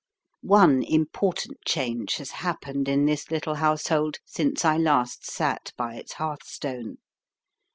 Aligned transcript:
One 0.41 0.81
important 0.81 1.63
change 1.63 2.15
has 2.15 2.31
happened 2.31 2.89
in 2.89 3.05
this 3.05 3.29
little 3.29 3.53
household 3.53 4.17
since 4.25 4.65
I 4.65 4.75
last 4.77 5.23
sat 5.29 5.73
by 5.77 5.93
its 5.93 6.13
hearthstone. 6.13 6.97